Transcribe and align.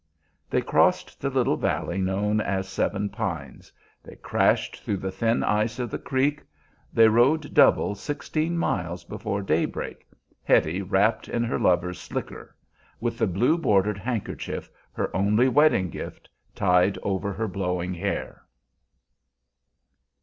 They 0.49 0.61
crossed 0.63 1.21
the 1.21 1.29
little 1.29 1.57
valley 1.57 1.99
known 2.01 2.41
as 2.41 2.67
Seven 2.67 3.09
Pines; 3.09 3.71
they 4.01 4.15
crashed 4.15 4.77
through 4.77 4.97
the 4.97 5.11
thin 5.11 5.43
ice 5.43 5.77
of 5.77 5.91
the 5.91 5.99
creek; 5.99 6.41
they 6.91 7.07
rode 7.07 7.53
double 7.53 7.93
sixteen 7.93 8.57
miles 8.57 9.03
before 9.03 9.43
daybreak, 9.43 10.07
Hetty 10.43 10.81
wrapped 10.81 11.27
in 11.29 11.43
her 11.43 11.59
lover's 11.59 11.99
"slicker," 11.99 12.55
with 12.99 13.19
the 13.19 13.27
blue 13.27 13.59
bordered 13.59 13.99
handkerchief, 13.99 14.71
her 14.91 15.15
only 15.15 15.47
wedding 15.47 15.91
gift, 15.91 16.27
tied 16.55 16.97
over 17.03 17.31
her 17.33 17.47
blowing 17.47 17.93
hair. 17.93 18.41